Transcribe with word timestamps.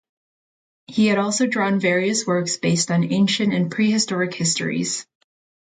He 0.87 1.05
had 1.05 1.19
also 1.19 1.45
drawn 1.45 1.79
various 1.79 2.25
works 2.25 2.57
based 2.57 2.89
on 2.89 3.13
ancient 3.13 3.53
and 3.53 3.69
pre-historic 3.69 4.33
histories. 4.33 5.05